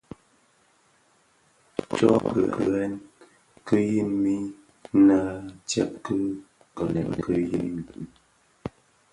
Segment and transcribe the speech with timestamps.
[1.93, 2.19] Tsoo
[2.53, 2.93] kiňèn
[3.65, 4.35] ki yin mi
[4.97, 5.17] nnë
[5.67, 6.17] tsèb ki
[6.75, 8.01] kitöňèn ki yin mi.